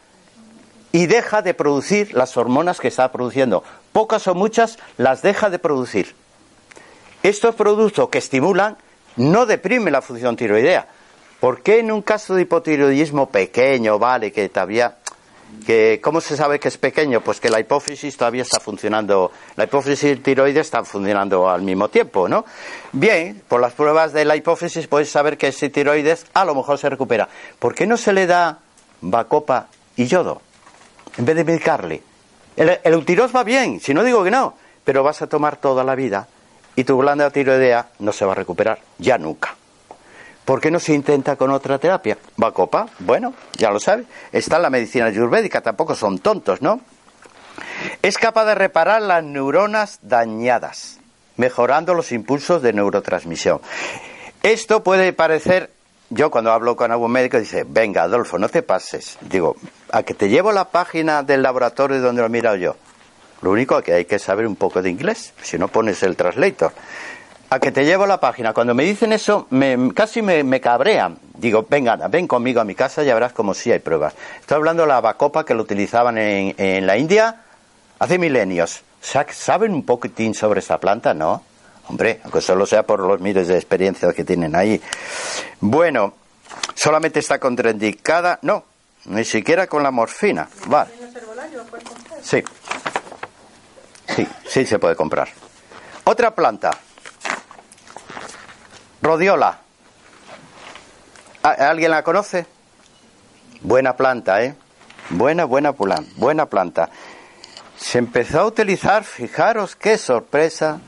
y 0.92 1.06
deja 1.06 1.42
de 1.42 1.54
producir 1.54 2.14
las 2.14 2.36
hormonas 2.36 2.80
que 2.80 2.88
está 2.88 3.10
produciendo. 3.12 3.64
Pocas 3.92 4.26
o 4.28 4.34
muchas 4.34 4.78
las 4.96 5.22
deja 5.22 5.50
de 5.50 5.58
producir. 5.58 6.14
Estos 7.22 7.54
productos 7.54 8.08
que 8.08 8.18
estimulan 8.18 8.76
no 9.16 9.46
deprimen 9.46 9.92
la 9.92 10.02
función 10.02 10.36
tiroidea, 10.36 10.88
¿Por 11.40 11.62
qué 11.62 11.80
en 11.80 11.92
un 11.92 12.02
caso 12.02 12.34
de 12.34 12.42
hipotiroidismo 12.42 13.28
pequeño, 13.28 13.98
vale, 13.98 14.32
que 14.32 14.48
todavía 14.48 14.96
que 15.66 16.00
cómo 16.02 16.20
se 16.20 16.36
sabe 16.36 16.60
que 16.60 16.68
es 16.68 16.78
pequeño 16.78 17.20
pues 17.20 17.40
que 17.40 17.50
la 17.50 17.58
hipófisis 17.58 18.16
todavía 18.16 18.42
está 18.42 18.60
funcionando 18.60 19.32
la 19.56 19.64
hipófisis 19.64 20.04
y 20.04 20.08
el 20.10 20.22
tiroides 20.22 20.66
están 20.66 20.86
funcionando 20.86 21.50
al 21.50 21.62
mismo 21.62 21.88
tiempo 21.88 22.28
no 22.28 22.44
bien 22.92 23.42
por 23.48 23.60
las 23.60 23.72
pruebas 23.72 24.12
de 24.12 24.24
la 24.24 24.36
hipófisis 24.36 24.86
puedes 24.86 25.10
saber 25.10 25.36
que 25.36 25.48
ese 25.48 25.68
tiroides 25.68 26.26
a 26.34 26.44
lo 26.44 26.54
mejor 26.54 26.78
se 26.78 26.88
recupera. 26.88 27.28
¿por 27.58 27.74
qué 27.74 27.86
no 27.86 27.96
se 27.96 28.12
le 28.12 28.26
da 28.26 28.60
bacopa 29.00 29.66
y 29.96 30.06
yodo 30.06 30.40
en 31.18 31.24
vez 31.24 31.36
de 31.36 31.44
medicarle. 31.44 32.02
El, 32.56 32.78
el 32.82 32.94
utiros 32.94 33.34
va 33.34 33.42
bien 33.42 33.80
si 33.80 33.92
no 33.92 34.04
digo 34.04 34.22
que 34.22 34.30
no 34.30 34.54
pero 34.84 35.02
vas 35.02 35.20
a 35.22 35.26
tomar 35.26 35.56
toda 35.56 35.82
la 35.82 35.96
vida 35.96 36.28
y 36.76 36.84
tu 36.84 36.96
glándula 36.96 37.30
tiroidea 37.30 37.88
no 37.98 38.12
se 38.12 38.24
va 38.24 38.32
a 38.32 38.36
recuperar 38.36 38.78
ya 38.98 39.18
nunca 39.18 39.56
¿Por 40.46 40.60
qué 40.60 40.70
no 40.70 40.78
se 40.78 40.94
intenta 40.94 41.34
con 41.34 41.50
otra 41.50 41.76
terapia? 41.80 42.16
¿Va 42.40 42.52
copa? 42.52 42.86
Bueno, 43.00 43.34
ya 43.58 43.72
lo 43.72 43.80
sabe. 43.80 44.04
Está 44.30 44.56
en 44.56 44.62
la 44.62 44.70
medicina 44.70 45.06
ayurvédica, 45.06 45.60
tampoco 45.60 45.96
son 45.96 46.20
tontos, 46.20 46.62
¿no? 46.62 46.80
Es 48.00 48.16
capaz 48.16 48.44
de 48.44 48.54
reparar 48.54 49.02
las 49.02 49.24
neuronas 49.24 49.98
dañadas, 50.02 51.00
mejorando 51.36 51.94
los 51.94 52.12
impulsos 52.12 52.62
de 52.62 52.72
neurotransmisión. 52.72 53.60
Esto 54.44 54.84
puede 54.84 55.12
parecer, 55.12 55.72
yo 56.10 56.30
cuando 56.30 56.52
hablo 56.52 56.76
con 56.76 56.92
algún 56.92 57.10
médico 57.10 57.40
dice, 57.40 57.66
venga 57.68 58.04
Adolfo, 58.04 58.38
no 58.38 58.48
te 58.48 58.62
pases. 58.62 59.18
Digo, 59.22 59.56
a 59.90 60.04
que 60.04 60.14
te 60.14 60.28
llevo 60.28 60.52
la 60.52 60.66
página 60.66 61.24
del 61.24 61.42
laboratorio 61.42 62.00
donde 62.00 62.22
lo 62.22 62.28
he 62.28 62.30
mirado 62.30 62.54
yo. 62.54 62.76
Lo 63.42 63.50
único 63.50 63.82
que 63.82 63.94
hay 63.94 64.04
que 64.04 64.20
saber 64.20 64.46
un 64.46 64.54
poco 64.54 64.80
de 64.80 64.90
inglés, 64.90 65.34
si 65.42 65.58
no 65.58 65.66
pones 65.66 66.04
el 66.04 66.14
translator 66.14 66.72
a 67.50 67.60
que 67.60 67.72
te 67.72 67.84
llevo 67.84 68.06
la 68.06 68.18
página. 68.18 68.52
Cuando 68.52 68.74
me 68.74 68.84
dicen 68.84 69.12
eso, 69.12 69.46
me, 69.50 69.92
casi 69.94 70.22
me, 70.22 70.60
cabrean. 70.60 71.18
Digo, 71.34 71.66
venga, 71.68 71.96
ven 72.08 72.26
conmigo 72.26 72.60
a 72.60 72.64
mi 72.64 72.74
casa 72.74 73.02
y 73.02 73.06
verás 73.06 73.32
como 73.32 73.54
sí 73.54 73.70
hay 73.70 73.78
pruebas. 73.78 74.14
Estoy 74.40 74.56
hablando 74.56 74.82
de 74.82 74.88
la 74.88 75.00
bacopa 75.00 75.44
que 75.44 75.54
lo 75.54 75.62
utilizaban 75.62 76.18
en, 76.18 76.54
en 76.58 76.86
la 76.86 76.96
India 76.96 77.42
hace 77.98 78.18
milenios. 78.18 78.82
¿Saben 79.00 79.72
un 79.72 79.84
poquitín 79.84 80.34
sobre 80.34 80.60
esa 80.60 80.78
planta? 80.78 81.14
No. 81.14 81.42
Hombre, 81.88 82.20
aunque 82.24 82.40
solo 82.40 82.66
sea 82.66 82.82
por 82.82 83.00
los 83.00 83.20
miles 83.20 83.46
de 83.46 83.54
experiencias 83.54 84.12
que 84.12 84.24
tienen 84.24 84.56
ahí. 84.56 84.80
Bueno, 85.60 86.14
solamente 86.74 87.20
está 87.20 87.38
contraindicada. 87.38 88.40
No, 88.42 88.64
ni 89.04 89.24
siquiera 89.24 89.68
con 89.68 89.84
la 89.84 89.92
morfina. 89.92 90.48
Vale. 90.66 90.90
Sí. 92.22 92.42
Sí, 94.08 94.26
sí 94.48 94.66
se 94.66 94.78
puede 94.80 94.96
comprar. 94.96 95.28
Otra 96.04 96.34
planta 96.34 96.70
Rodiola. 99.06 99.58
¿Alguien 101.42 101.92
la 101.92 102.02
conoce? 102.02 102.44
Buena 103.60 103.96
planta, 103.96 104.42
¿eh? 104.42 104.56
Buena, 105.10 105.44
buena, 105.44 105.72
buena 106.16 106.46
planta. 106.46 106.90
Se 107.76 107.98
empezó 107.98 108.40
a 108.40 108.46
utilizar, 108.46 109.04
fijaros 109.04 109.76
qué 109.76 109.96
sorpresa. 109.96 110.80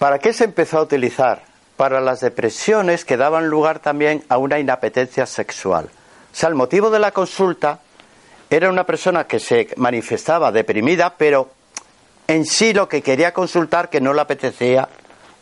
¿Para 0.00 0.18
qué 0.18 0.32
se 0.32 0.42
empezó 0.42 0.78
a 0.78 0.82
utilizar? 0.82 1.44
Para 1.76 2.00
las 2.00 2.18
depresiones 2.18 3.04
que 3.04 3.16
daban 3.16 3.46
lugar 3.46 3.78
también 3.78 4.24
a 4.28 4.38
una 4.38 4.58
inapetencia 4.58 5.26
sexual. 5.26 5.84
O 5.84 6.34
sea, 6.34 6.48
el 6.48 6.56
motivo 6.56 6.90
de 6.90 6.98
la 6.98 7.12
consulta 7.12 7.78
era 8.50 8.68
una 8.68 8.84
persona 8.84 9.28
que 9.28 9.38
se 9.38 9.68
manifestaba 9.76 10.50
deprimida, 10.50 11.14
pero 11.16 11.52
en 12.26 12.44
sí 12.44 12.72
lo 12.74 12.88
que 12.88 13.00
quería 13.00 13.32
consultar 13.32 13.90
que 13.90 14.00
no 14.00 14.12
le 14.12 14.22
apetecía 14.22 14.88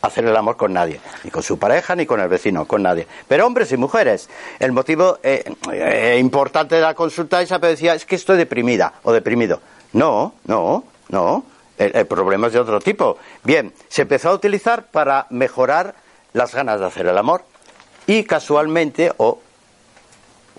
hacer 0.01 0.25
el 0.25 0.35
amor 0.35 0.57
con 0.57 0.73
nadie, 0.73 0.99
ni 1.23 1.31
con 1.31 1.43
su 1.43 1.59
pareja, 1.59 1.95
ni 1.95 2.05
con 2.05 2.19
el 2.19 2.27
vecino, 2.27 2.65
con 2.65 2.83
nadie. 2.83 3.07
Pero 3.27 3.45
hombres 3.45 3.71
y 3.71 3.77
mujeres, 3.77 4.29
el 4.59 4.71
motivo 4.71 5.19
eh, 5.23 5.43
eh, 5.71 6.17
importante 6.19 6.75
de 6.75 6.81
la 6.81 6.93
consulta 6.93 7.41
esa 7.41 7.59
decía 7.59 7.93
es 7.93 8.05
que 8.05 8.15
estoy 8.15 8.37
deprimida 8.37 8.93
o 9.03 9.11
deprimido. 9.11 9.61
No, 9.93 10.33
no, 10.45 10.83
no. 11.09 11.45
El, 11.77 12.05
problema 12.05 12.47
es 12.47 12.53
de 12.53 12.59
otro 12.59 12.79
tipo. 12.79 13.17
Bien, 13.43 13.73
se 13.87 14.03
empezó 14.03 14.29
a 14.29 14.33
utilizar 14.33 14.85
para 14.91 15.25
mejorar 15.31 15.95
las 16.33 16.53
ganas 16.53 16.79
de 16.79 16.85
hacer 16.85 17.07
el 17.07 17.17
amor 17.17 17.43
y 18.05 18.23
casualmente 18.23 19.11
o 19.17 19.39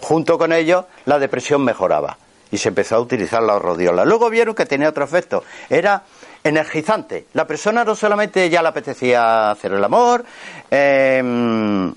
junto 0.00 0.36
con 0.36 0.52
ello 0.52 0.86
la 1.04 1.20
depresión 1.20 1.62
mejoraba 1.62 2.18
y 2.50 2.58
se 2.58 2.68
empezó 2.70 2.96
a 2.96 3.00
utilizar 3.00 3.40
la 3.40 3.58
rodiola. 3.58 4.04
Luego 4.04 4.30
vieron 4.30 4.56
que 4.56 4.66
tenía 4.66 4.88
otro 4.88 5.04
efecto. 5.04 5.44
Era 5.70 6.02
energizante. 6.44 7.26
La 7.32 7.46
persona 7.46 7.84
no 7.84 7.94
solamente 7.94 8.48
ya 8.50 8.62
le 8.62 8.68
apetecía 8.68 9.50
hacer 9.50 9.72
el 9.72 9.84
amor, 9.84 10.24
em, 10.70 11.94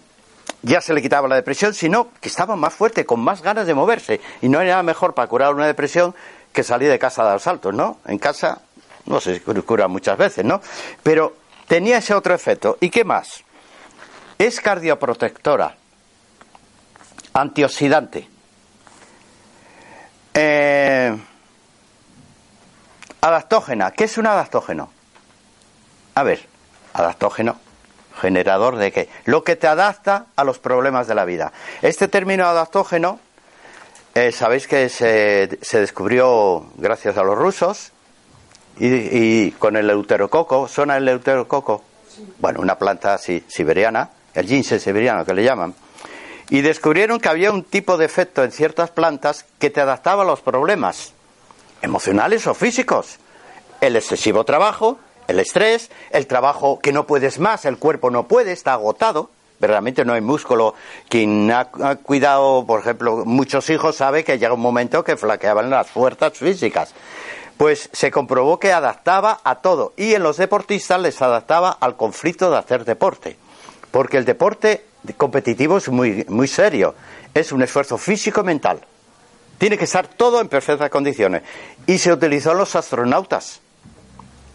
ya 0.62 0.82
se 0.82 0.94
le 0.94 1.02
quitaba 1.02 1.28
la 1.28 1.36
depresión, 1.36 1.74
sino 1.74 2.10
que 2.20 2.30
estaba 2.30 2.56
más 2.56 2.74
fuerte, 2.74 3.06
con 3.06 3.20
más 3.20 3.42
ganas 3.42 3.68
de 3.68 3.74
moverse. 3.74 4.22
Y 4.42 4.50
no 4.50 4.60
hay 4.60 4.68
nada 4.68 4.84
mejor 4.84 5.14
para 5.14 5.28
curar 5.28 5.54
una 5.54 5.68
depresión 5.68 6.16
que 6.52 6.64
salir 6.64 6.90
de 6.90 7.00
casa 7.00 7.22
a 7.22 7.25
dar 7.25 7.40
saltos, 7.40 7.74
¿no? 7.74 8.00
En 8.06 8.18
casa 8.18 8.62
no 9.06 9.20
se 9.20 9.42
cura 9.42 9.88
muchas 9.88 10.18
veces, 10.18 10.46
¿no? 10.46 10.62
Pero 11.04 11.36
tenía 11.68 11.98
ese 11.98 12.14
otro 12.14 12.34
efecto. 12.34 12.78
¿Y 12.80 12.90
qué 12.90 13.04
más? 13.04 13.44
Es 14.38 14.60
cardioprotectora, 14.60 15.75
antioxidante. 17.34 18.28
Eh, 20.34 21.16
Adaptógena. 23.25 23.89
¿Qué 23.89 24.03
es 24.03 24.20
un 24.20 24.27
adaptógeno? 24.27 24.91
A 26.13 26.22
ver, 26.22 26.46
adaptógeno, 26.94 27.58
generador 28.22 28.75
de 28.75 28.91
qué? 28.91 29.10
Lo 29.25 29.44
que 29.44 29.55
te 29.55 29.65
adapta 29.65 30.27
a 30.36 30.44
los 30.44 30.60
problemas 30.60 31.08
de 31.08 31.15
la 31.15 31.25
vida. 31.25 31.51
Este 31.82 32.08
término 32.08 32.46
adaptógeno, 32.46 33.20
eh, 34.13 34.32
sabéis 34.32 34.67
que 34.67 34.89
se, 34.89 35.58
descubrió 35.72 36.67
gracias 36.75 37.17
a 37.17 37.24
los 37.24 37.36
rusos 37.36 37.94
y, 38.77 39.50
con 39.53 39.75
el 39.75 39.89
euterococo. 39.89 40.67
¿Suena 40.67 40.96
el 40.98 41.10
euterococo? 41.10 41.84
Bueno, 42.38 42.62
una 42.62 42.77
planta 42.77 43.15
así, 43.15 43.44
siberiana, 43.48 44.12
el 44.36 44.46
ginseng 44.46 44.79
siberiano 44.79 45.25
que 45.25 45.34
le 45.34 45.44
llaman. 45.44 45.74
Y 46.51 46.62
descubrieron 46.62 47.20
que 47.20 47.29
había 47.29 47.51
un 47.51 47.63
tipo 47.63 47.98
de 47.98 48.05
efecto 48.05 48.44
en 48.44 48.51
ciertas 48.51 48.91
plantas 48.91 49.48
que 49.58 49.72
te 49.72 49.82
adaptaba 49.82 50.22
a 50.22 50.27
los 50.27 50.41
problemas 50.41 51.14
emocionales 51.86 52.46
o 52.48 52.54
físicos. 52.54 53.18
El 53.80 53.96
excesivo 53.96 54.44
trabajo, 54.44 55.00
el 55.27 55.39
estrés, 55.39 55.89
el 56.12 56.27
trabajo 56.27 56.80
que 56.80 56.92
no 56.92 57.08
puedes 57.08 57.39
más, 57.39 57.65
el 57.65 57.77
cuerpo 57.77 58.12
no 58.12 58.27
puede, 58.27 58.51
está 58.51 58.74
agotado. 58.74 59.30
Verdaderamente 59.60 60.04
no 60.04 60.13
hay 60.13 60.22
músculo. 60.22 60.75
Quien 61.08 61.50
ha, 61.51 61.65
cuidado, 62.04 62.65
por 62.65 62.82
ejemplo, 62.82 63.24
muchos 63.25 63.70
hijos 63.70 63.96
sabe 63.96 64.24
que 64.24 64.38
llega 64.38 64.54
un 64.54 64.60
momento 64.60 65.04
que 65.04 65.15
flaqueaban 65.15 65.70
las 65.70 65.89
fuerzas 65.89 66.34
físicas. 66.34 66.94
Pues 67.58 67.89
se 67.94 68.12
comprobó 68.12 68.60
que 68.60 68.74
adaptaba 68.74 69.39
a 69.46 69.56
todo 69.56 69.94
y 69.96 70.13
en 70.13 70.24
los 70.24 70.36
deportistas 70.36 71.00
les 71.00 71.22
adaptaba 71.22 71.77
al 71.80 71.96
conflicto 71.96 72.51
de 72.51 72.58
hacer 72.58 72.84
deporte. 72.84 73.38
Porque 73.92 74.18
el 74.18 74.25
deporte 74.25 74.86
competitivo 75.15 75.77
es 75.77 75.88
muy, 75.88 76.25
muy 76.27 76.50
serio. 76.50 76.96
Es 77.34 77.54
un 77.54 77.62
esfuerzo 77.62 77.98
físico 77.98 78.42
y 78.42 78.44
mental. 78.44 78.82
Tiene 79.57 79.77
que 79.77 79.85
estar 79.85 80.07
todo 80.07 80.41
en 80.41 80.50
perfectas 80.50 80.89
condiciones. 80.89 81.43
Y 81.88 81.97
se 81.97 82.12
utilizó 82.12 82.53
los 82.53 82.75
astronautas, 82.75 83.62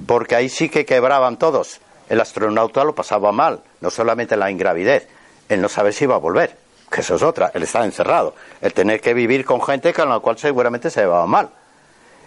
porque 0.07 0.37
ahí 0.37 0.49
sí 0.49 0.69
que 0.69 0.85
quebraban 0.85 1.38
todos. 1.38 1.80
El 2.09 2.21
astronauta 2.21 2.85
lo 2.85 2.95
pasaba 2.95 3.33
mal, 3.33 3.62
no 3.80 3.90
solamente 3.90 4.37
la 4.37 4.50
ingravidez, 4.50 5.09
él 5.49 5.61
no 5.61 5.69
sabe 5.69 5.92
si 5.92 6.04
iba 6.04 6.16
a 6.16 6.19
volver, 6.19 6.57
que 6.90 7.02
eso 7.02 7.14
es 7.14 7.23
otra, 7.23 7.52
él 7.54 7.62
estaba 7.62 7.85
encerrado, 7.85 8.35
el 8.61 8.73
tener 8.73 9.00
que 9.00 9.14
vivir 9.14 9.45
con 9.45 9.62
gente 9.62 9.92
con 9.92 10.09
la 10.09 10.19
cual 10.19 10.37
seguramente 10.37 10.90
se 10.90 11.00
llevaba 11.00 11.26
mal. 11.26 11.50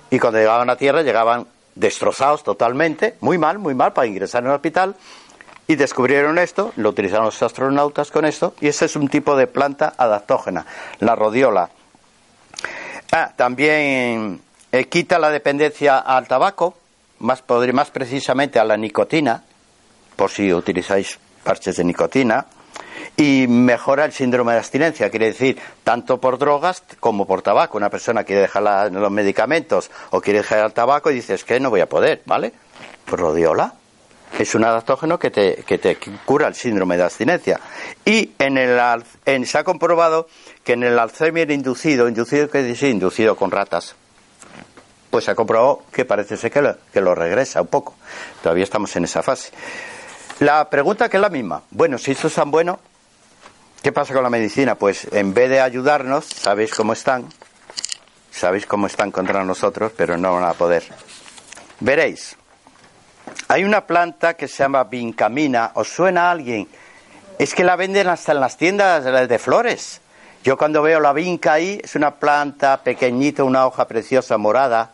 Y 0.09 0.19
cuando 0.19 0.39
llegaban 0.39 0.69
a 0.69 0.77
tierra 0.77 1.01
llegaban 1.01 1.47
destrozados 1.75 2.43
totalmente, 2.43 3.15
muy 3.19 3.37
mal, 3.37 3.59
muy 3.59 3.73
mal, 3.73 3.93
para 3.93 4.07
ingresar 4.07 4.43
en 4.43 4.49
el 4.49 4.55
hospital. 4.55 4.95
Y 5.67 5.75
descubrieron 5.75 6.37
esto, 6.37 6.73
lo 6.75 6.89
utilizaron 6.89 7.25
los 7.25 7.41
astronautas 7.41 8.11
con 8.11 8.25
esto, 8.25 8.53
y 8.59 8.67
ese 8.67 8.85
es 8.85 8.95
un 8.95 9.07
tipo 9.07 9.35
de 9.35 9.47
planta 9.47 9.93
adaptógena, 9.97 10.65
la 10.99 11.15
rodiola. 11.15 11.69
Ah, 13.15 13.31
también 13.35 14.41
eh, 14.71 14.85
quita 14.85 15.19
la 15.19 15.29
dependencia 15.29 15.99
al 15.99 16.27
tabaco, 16.27 16.75
más, 17.19 17.43
más 17.71 17.91
precisamente 17.91 18.57
a 18.57 18.63
la 18.63 18.75
nicotina, 18.75 19.43
por 20.15 20.31
si 20.31 20.51
utilizáis 20.51 21.19
parches 21.43 21.75
de 21.75 21.83
nicotina, 21.83 22.47
y 23.15 23.45
mejora 23.47 24.05
el 24.05 24.13
síndrome 24.13 24.53
de 24.53 24.57
abstinencia, 24.57 25.11
quiere 25.11 25.27
decir, 25.27 25.59
tanto 25.83 26.19
por 26.19 26.39
drogas 26.39 26.81
como 26.99 27.27
por 27.27 27.43
tabaco. 27.43 27.77
Una 27.77 27.91
persona 27.91 28.23
quiere 28.23 28.41
dejar 28.41 28.91
los 28.91 29.11
medicamentos 29.11 29.91
o 30.09 30.19
quiere 30.19 30.39
dejar 30.39 30.65
el 30.65 30.73
tabaco 30.73 31.11
y 31.11 31.13
dices 31.13 31.43
que 31.43 31.59
no 31.59 31.69
voy 31.69 31.81
a 31.81 31.89
poder, 31.89 32.23
¿vale? 32.25 32.51
Pues. 33.05 33.82
Es 34.39 34.55
un 34.55 34.63
adaptógeno 34.63 35.19
que 35.19 35.29
te, 35.29 35.63
que 35.65 35.77
te 35.77 35.97
cura 36.25 36.47
el 36.47 36.55
síndrome 36.55 36.97
de 36.97 37.03
abstinencia. 37.03 37.59
Y 38.03 38.31
en 38.39 38.57
el, 38.57 38.79
en, 39.25 39.45
se 39.45 39.57
ha 39.57 39.63
comprobado 39.63 40.27
que 40.63 40.73
en 40.73 40.83
el 40.83 40.97
Alzheimer 40.97 41.51
inducido, 41.51 42.07
inducido 42.07 42.49
que 42.49 42.63
dice 42.63 42.89
inducido 42.89 43.35
con 43.35 43.51
ratas, 43.51 43.95
pues 45.11 45.25
se 45.25 45.31
ha 45.31 45.35
comprobado 45.35 45.83
que 45.91 46.05
parece 46.05 46.37
ser 46.37 46.51
que 46.51 46.61
lo, 46.61 46.75
que 46.91 47.01
lo 47.01 47.13
regresa 47.13 47.61
un 47.61 47.67
poco. 47.67 47.95
Todavía 48.41 48.63
estamos 48.63 48.95
en 48.95 49.03
esa 49.03 49.21
fase. 49.21 49.51
La 50.39 50.69
pregunta 50.69 51.09
que 51.09 51.17
es 51.17 51.21
la 51.21 51.29
misma. 51.29 51.61
Bueno, 51.69 51.97
si 51.97 52.11
esto 52.11 52.27
es 52.27 52.33
tan 52.33 52.49
bueno, 52.49 52.79
¿Qué 53.83 53.91
pasa 53.91 54.13
con 54.13 54.23
la 54.23 54.29
medicina? 54.29 54.75
Pues 54.75 55.09
en 55.11 55.33
vez 55.33 55.49
de 55.49 55.59
ayudarnos, 55.59 56.23
sabéis 56.23 56.73
cómo 56.73 56.93
están, 56.93 57.25
sabéis 58.31 58.65
cómo 58.65 58.87
están 58.87 59.11
contra 59.11 59.43
nosotros, 59.43 59.91
pero 59.97 60.17
no 60.17 60.33
van 60.33 60.45
a 60.45 60.53
poder. 60.53 60.85
Veréis, 61.81 62.37
hay 63.47 63.63
una 63.63 63.85
planta 63.85 64.35
que 64.35 64.47
se 64.47 64.63
llama 64.63 64.83
vincamina, 64.85 65.71
¿os 65.75 65.87
suena 65.89 66.27
a 66.27 66.31
alguien? 66.31 66.67
Es 67.39 67.53
que 67.53 67.63
la 67.63 67.75
venden 67.75 68.07
hasta 68.07 68.31
en 68.31 68.39
las 68.39 68.57
tiendas 68.57 69.03
de 69.27 69.39
flores. 69.39 70.01
Yo 70.43 70.57
cuando 70.57 70.81
veo 70.81 70.99
la 70.99 71.13
vinca 71.13 71.53
ahí, 71.53 71.79
es 71.83 71.95
una 71.95 72.15
planta 72.15 72.77
pequeñita, 72.83 73.43
una 73.43 73.65
hoja 73.65 73.87
preciosa 73.87 74.37
morada, 74.37 74.91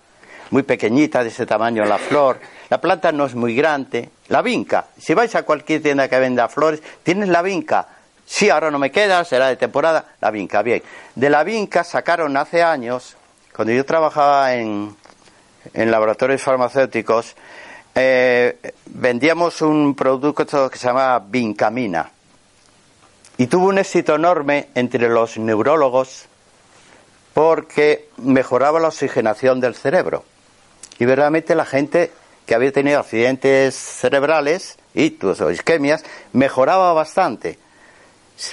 muy 0.52 0.64
pequeñita, 0.64 1.24
de 1.24 1.30
ese 1.30 1.46
tamaño 1.46 1.84
la 1.86 1.98
flor. 1.98 2.40
La 2.70 2.80
planta 2.80 3.12
no 3.12 3.26
es 3.26 3.36
muy 3.36 3.56
grande. 3.56 4.10
La 4.28 4.42
vinca, 4.42 4.86
si 4.98 5.14
vais 5.14 5.34
a 5.36 5.44
cualquier 5.44 5.82
tienda 5.82 6.08
que 6.08 6.20
venda 6.20 6.48
flores, 6.48 6.82
tienes 7.04 7.30
la 7.30 7.42
vinca 7.42 7.88
Sí, 8.30 8.48
ahora 8.52 8.70
no 8.70 8.78
me 8.78 8.92
queda, 8.92 9.26
será 9.26 9.48
de 9.48 9.56
temporada. 9.56 10.06
La 10.22 10.30
vinca, 10.30 10.62
bien. 10.62 10.84
De 11.16 11.32
la 11.32 11.44
vinca 11.44 11.84
sacaron 11.84 12.38
hace 12.38 12.62
años, 12.62 13.18
cuando 13.56 13.74
yo 13.74 13.84
trabajaba 13.84 14.54
en, 14.54 14.96
en 15.74 15.90
laboratorios 15.90 16.44
farmacéuticos, 16.44 17.36
eh, 17.96 18.74
vendíamos 18.86 19.62
un 19.62 19.96
producto 19.96 20.70
que 20.70 20.78
se 20.78 20.88
llama 20.88 21.20
vincamina. 21.20 22.12
Y 23.38 23.48
tuvo 23.48 23.68
un 23.68 23.78
éxito 23.78 24.16
enorme 24.16 24.70
entre 24.76 25.08
los 25.08 25.38
neurólogos 25.38 26.26
porque 27.34 28.10
mejoraba 28.18 28.80
la 28.80 28.90
oxigenación 28.90 29.62
del 29.62 29.76
cerebro. 29.76 30.26
Y 31.00 31.06
verdaderamente 31.06 31.56
la 31.56 31.66
gente 31.66 32.12
que 32.46 32.56
había 32.56 32.72
tenido 32.72 33.00
accidentes 33.00 33.76
cerebrales, 33.76 34.78
ictus 34.94 35.40
o 35.40 35.52
isquemias, 35.52 36.04
mejoraba 36.34 36.92
bastante. 36.94 37.60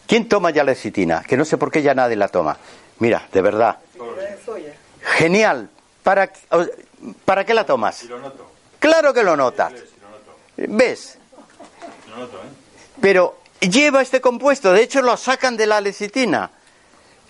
¿Quién 0.07 0.27
toma 0.27 0.49
ya 0.49 0.63
lecitina? 0.63 1.21
Que 1.21 1.37
no 1.37 1.45
sé 1.45 1.59
por 1.59 1.71
qué 1.71 1.83
ya 1.83 1.93
nadie 1.93 2.15
la 2.15 2.29
toma. 2.29 2.57
Mira, 2.97 3.27
de 3.31 3.41
verdad. 3.43 3.77
Genial. 5.01 5.69
¿Para, 6.03 6.31
¿para 7.25 7.45
qué 7.45 7.53
la 7.53 7.65
tomas? 7.65 8.05
Claro 8.79 9.13
que 9.13 9.23
lo 9.23 9.35
notas. 9.35 9.73
¿Ves? 10.57 11.17
Pero 12.99 13.39
lleva 13.59 14.01
este 14.01 14.21
compuesto, 14.21 14.73
de 14.73 14.83
hecho 14.83 15.01
lo 15.01 15.17
sacan 15.17 15.57
de 15.57 15.67
la 15.67 15.81
lecitina. 15.81 16.51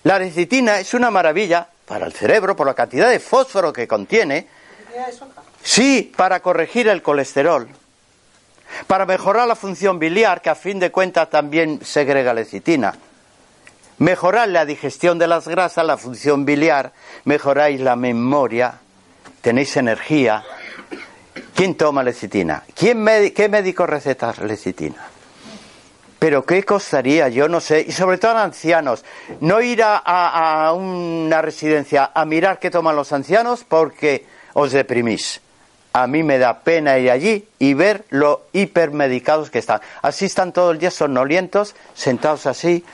La 0.03 0.17
lecitina 0.17 0.79
es 0.79 0.93
una 0.93 1.11
maravilla 1.11 1.67
para 1.85 2.05
el 2.05 2.13
cerebro 2.13 2.55
por 2.55 2.65
la 2.65 2.73
cantidad 2.73 3.09
de 3.09 3.19
fósforo 3.19 3.71
que 3.71 3.87
contiene. 3.87 4.47
Sí, 5.63 6.11
para 6.15 6.39
corregir 6.39 6.87
el 6.87 7.01
colesterol 7.01 7.67
para 8.87 9.05
mejorar 9.05 9.47
la 9.47 9.55
función 9.55 9.99
biliar, 9.99 10.41
que 10.41 10.49
a 10.49 10.55
fin 10.55 10.79
de 10.79 10.91
cuentas 10.91 11.29
también 11.29 11.83
segrega 11.83 12.33
lecitina. 12.33 12.93
Mejorar 14.01 14.49
la 14.49 14.65
digestión 14.65 15.19
de 15.19 15.27
las 15.27 15.47
grasas, 15.47 15.85
la 15.85 15.95
función 15.95 16.43
biliar, 16.43 16.91
mejoráis 17.25 17.79
la 17.79 17.95
memoria, 17.95 18.79
tenéis 19.41 19.77
energía. 19.77 20.43
¿Quién 21.53 21.75
toma 21.75 22.01
lecitina? 22.01 22.63
¿Quién 22.73 23.05
¿Qué 23.31 23.47
médico 23.47 23.85
receta 23.85 24.33
lecitina? 24.41 25.07
Pero 26.17 26.43
¿qué 26.43 26.63
costaría? 26.63 27.29
Yo 27.29 27.47
no 27.47 27.59
sé. 27.59 27.85
Y 27.87 27.91
sobre 27.91 28.17
todo 28.17 28.37
a 28.37 28.43
ancianos. 28.43 29.05
No 29.39 29.61
ir 29.61 29.83
a 29.83 30.73
una 30.75 31.39
residencia 31.43 32.09
a 32.11 32.25
mirar 32.25 32.57
qué 32.57 32.71
toman 32.71 32.95
los 32.95 33.13
ancianos 33.13 33.63
porque 33.63 34.25
os 34.53 34.71
deprimís 34.71 35.41
a 35.93 36.07
mí 36.07 36.23
me 36.23 36.37
da 36.37 36.59
pena 36.59 36.97
ir 36.99 37.11
allí 37.11 37.47
y 37.59 37.73
ver 37.73 38.05
lo 38.09 38.43
hipermedicados 38.53 39.49
que 39.49 39.59
están. 39.59 39.81
Así 40.01 40.25
están 40.25 40.53
todo 40.53 40.71
el 40.71 40.79
día 40.79 40.91
sonolientos, 40.91 41.75
sentados 41.93 42.45
así, 42.45 42.85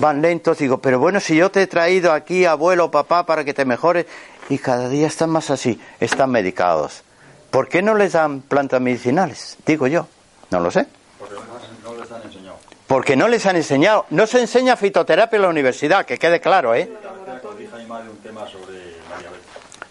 van 0.00 0.22
lentos. 0.22 0.58
Digo, 0.58 0.78
pero 0.78 0.98
bueno, 0.98 1.20
si 1.20 1.36
yo 1.36 1.50
te 1.50 1.62
he 1.62 1.66
traído 1.66 2.12
aquí, 2.12 2.44
abuelo, 2.44 2.90
papá, 2.90 3.26
para 3.26 3.44
que 3.44 3.54
te 3.54 3.64
mejores, 3.64 4.06
y 4.48 4.58
cada 4.58 4.88
día 4.88 5.06
están 5.06 5.30
más 5.30 5.50
así, 5.50 5.80
están 6.00 6.30
medicados. 6.30 7.04
¿Por 7.50 7.68
qué 7.68 7.82
no 7.82 7.94
les 7.94 8.12
dan 8.12 8.40
plantas 8.42 8.80
medicinales? 8.80 9.56
Digo 9.66 9.86
yo, 9.86 10.08
no 10.50 10.60
lo 10.60 10.70
sé. 10.70 10.86
Porque 11.18 11.36
no 11.84 11.96
les 11.96 12.10
han 12.10 12.22
enseñado. 12.22 12.56
Porque 12.86 13.16
no 13.16 13.28
les 13.28 13.46
han 13.46 13.56
enseñado. 13.56 14.06
No 14.10 14.26
se 14.26 14.40
enseña 14.40 14.76
fitoterapia 14.76 15.36
en 15.36 15.42
la 15.42 15.48
universidad, 15.48 16.04
que 16.04 16.18
quede 16.18 16.40
claro, 16.40 16.74
¿eh? 16.74 16.90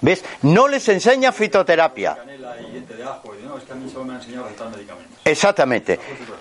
¿Ves? 0.02 0.24
No 0.43 0.67
les 0.67 0.88
enseña 0.88 1.32
fitoterapia. 1.32 2.17
Exactamente. 5.30 6.00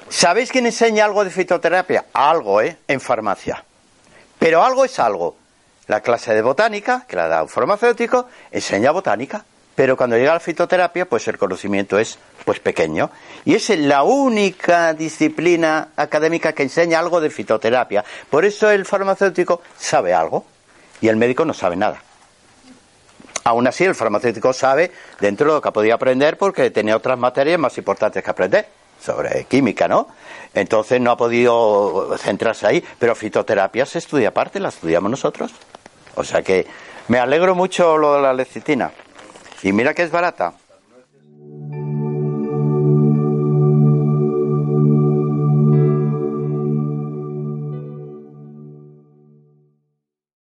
¿Sabéis 0.09 0.51
quién 0.51 0.64
enseña 0.64 1.05
algo 1.05 1.22
de 1.22 1.31
fitoterapia? 1.31 2.07
Algo, 2.14 2.62
¿eh? 2.62 2.79
En 2.88 3.01
farmacia. 3.01 3.62
Pero 4.38 4.64
algo 4.64 4.85
es 4.85 4.98
algo. 4.98 5.37
la 5.88 6.03
clase 6.03 6.35
de 6.35 6.42
botánica, 6.42 7.07
que 7.09 7.16
la 7.16 7.29
da 7.29 7.42
un 7.42 7.48
farmacéutico, 7.48 8.27
enseña 8.51 8.90
botánica. 8.90 9.42
Pero 9.74 9.96
cuando 9.96 10.18
llega 10.18 10.35
la 10.35 10.40
fitoterapia, 10.40 11.07
pues 11.07 11.29
el 11.29 11.38
conocimiento 11.38 11.98
es 11.98 12.18
pues 12.44 12.61
pequeño. 12.61 13.11
Y 13.46 13.55
es 13.55 13.70
la 13.70 14.03
única 14.03 14.92
disciplina 14.92 15.88
académica 15.96 16.53
que 16.53 16.64
enseña 16.64 16.98
algo 16.98 17.22
de 17.22 17.31
fitoterapia. 17.31 18.05
Por 18.29 18.44
eso 18.44 18.70
el 18.70 18.85
farmacéutico 18.85 19.62
sabe 19.79 20.12
algo 20.12 20.44
y 21.01 21.09
el 21.09 21.16
médico 21.16 21.46
no 21.46 21.55
sabe 21.55 21.77
nada. 21.77 22.03
Aún 23.44 23.66
así, 23.66 23.85
el 23.85 23.94
farmacéutico 23.94 24.53
sabe 24.53 24.92
dentro 25.20 25.46
de 25.48 25.55
lo 25.55 25.62
que 25.62 25.72
podido 25.72 25.94
aprender 25.94 26.37
porque 26.37 26.70
tenía 26.70 26.96
otras 26.96 27.18
materias 27.18 27.59
más 27.59 27.79
importantes 27.79 28.22
que 28.22 28.31
aprender 28.31 28.77
sobre 29.00 29.44
química, 29.44 29.88
¿no? 29.88 30.08
Entonces 30.54 31.00
no 31.00 31.11
ha 31.11 31.16
podido 31.16 32.16
centrarse 32.18 32.66
ahí, 32.66 32.84
pero 32.98 33.14
fitoterapia 33.14 33.87
se 33.87 33.98
estudia 33.98 34.28
aparte, 34.28 34.61
la 34.61 34.68
estudiamos 34.68 35.11
nosotros. 35.11 35.52
O 36.14 36.24
sea 36.24 36.42
que 36.42 36.66
me 37.08 37.18
alegro 37.18 37.54
mucho 37.54 37.96
lo 37.96 38.14
de 38.14 38.22
la 38.22 38.32
lecitina. 38.32 38.90
Y 39.62 39.72
mira 39.72 39.94
que 39.94 40.02
es 40.02 40.11
barata. 40.11 40.54